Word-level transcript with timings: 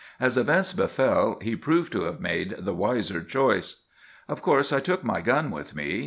As 0.19 0.35
events 0.35 0.73
befell, 0.73 1.37
he 1.43 1.55
proved 1.55 1.91
to 1.91 2.05
have 2.05 2.19
made 2.19 2.55
the 2.57 2.73
wiser 2.73 3.21
choice. 3.23 3.83
"Of 4.27 4.41
course 4.41 4.73
I 4.73 4.79
took 4.79 5.03
my 5.03 5.21
gun 5.21 5.51
with 5.51 5.75
me. 5.75 5.99